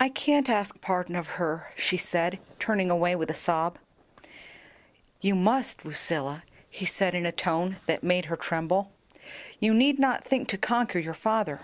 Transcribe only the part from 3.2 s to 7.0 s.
a sob. "You must, Lucilla," he